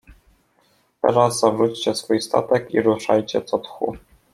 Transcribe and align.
Teraz 1.01 1.39
zawróćcie 1.39 1.95
swój 1.95 2.21
statek 2.21 2.73
i 2.73 2.81
ruszajcie 2.81 3.41
co 3.41 3.59
tchu. 3.59 3.97